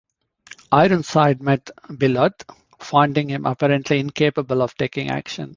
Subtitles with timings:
[0.71, 2.45] Ironside met Billotte,
[2.79, 5.49] finding him apparently incapable of taking action.